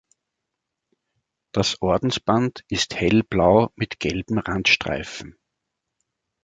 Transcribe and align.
Das 1.51 1.79
Ordensband 1.79 2.63
ist 2.69 2.95
hellblau 2.95 3.71
mit 3.75 3.99
gelben 3.99 4.39
Randstreifen. 4.39 5.37